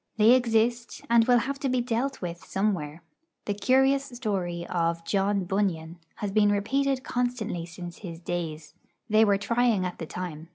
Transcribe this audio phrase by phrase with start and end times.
[0.17, 3.03] They exist, and will have to be dealt with somewhere.
[3.45, 8.73] The curious story of John Bunyan has been repeated constantly since his days.
[9.11, 10.49] They were trying at the time.